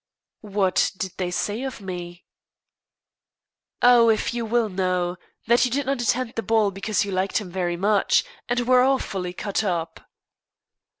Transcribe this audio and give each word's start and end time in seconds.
"What 0.55 0.93
did 0.97 1.11
they 1.17 1.29
say 1.29 1.61
of 1.61 1.79
me?" 1.79 2.25
"Oh! 3.83 4.09
if 4.09 4.33
you 4.33 4.47
will 4.47 4.67
know 4.67 5.17
that 5.45 5.63
you 5.63 5.69
did 5.69 5.85
not 5.85 6.01
attend 6.01 6.33
the 6.33 6.41
ball 6.41 6.71
because 6.71 7.05
you 7.05 7.11
liked 7.11 7.37
him 7.37 7.51
very 7.51 7.77
much, 7.77 8.23
and 8.49 8.61
were 8.61 8.81
awfully 8.81 9.31
cut 9.33 9.63
up." 9.63 10.09